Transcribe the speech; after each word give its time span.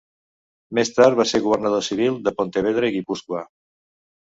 Més 0.79 0.89
tard 0.99 1.19
va 1.19 1.25
ser 1.33 1.41
governador 1.43 1.85
civil 1.89 2.19
de 2.29 2.35
Pontevedra 2.41 2.91
i 2.91 2.97
Guipúscoa. 2.99 3.47